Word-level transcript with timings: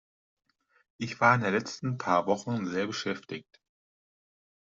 Ich 0.97 1.21
war 1.21 1.35
in 1.35 1.41
den 1.41 1.53
letzten 1.53 1.99
paar 1.99 2.25
Wochen 2.25 2.65
sehr 2.65 2.87
beschäftigt. 2.87 3.61